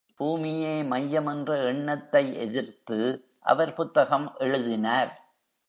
[0.15, 2.99] பூமியே மையம் என்ற எண்ணத்தை எதிர்த்து
[3.39, 5.11] அவர் புத்தகம் எழுதினார்.